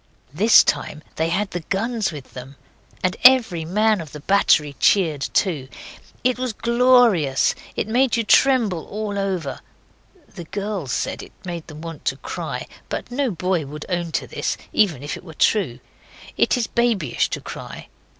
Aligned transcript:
This 0.33 0.63
time 0.63 1.03
they 1.17 1.29
had 1.29 1.51
the 1.51 1.59
guns 1.59 2.11
with 2.11 2.33
them. 2.33 2.55
And 3.03 3.15
every 3.23 3.65
man 3.65 4.01
of 4.01 4.13
the 4.13 4.19
battery 4.19 4.75
cheered 4.79 5.21
too. 5.31 5.67
It 6.23 6.39
was 6.39 6.53
glorious. 6.53 7.53
It 7.75 7.87
made 7.87 8.17
you 8.17 8.23
tremble 8.23 8.87
all 8.87 9.19
over. 9.19 9.59
The 10.27 10.45
girls 10.45 10.91
said 10.91 11.21
it 11.21 11.33
made 11.45 11.67
them 11.67 11.81
want 11.81 12.03
to 12.05 12.17
cry 12.17 12.65
but 12.89 13.11
no 13.11 13.29
boy 13.29 13.67
would 13.67 13.85
own 13.89 14.11
to 14.13 14.25
this, 14.25 14.57
even 14.73 15.03
if 15.03 15.15
it 15.15 15.23
were 15.23 15.35
true. 15.35 15.79
It 16.35 16.57
is 16.57 16.65
babyish 16.65 17.29
to 17.29 17.39
cry. 17.39 17.87